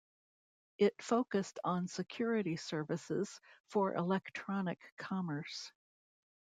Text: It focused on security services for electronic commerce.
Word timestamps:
It 0.79 0.99
focused 0.99 1.59
on 1.63 1.87
security 1.87 2.55
services 2.55 3.39
for 3.67 3.93
electronic 3.93 4.79
commerce. 4.97 5.71